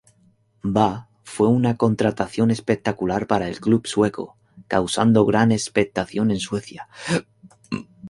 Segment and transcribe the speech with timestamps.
[0.63, 4.35] Ba fue una contratación espectacular para el club sueco,
[4.67, 6.87] causando gran expectación en Suecia.